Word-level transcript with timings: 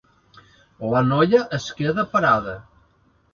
La 0.93 1.03
noia 1.09 1.41
es 1.59 1.67
queda 1.83 2.07
parada. 2.15 2.57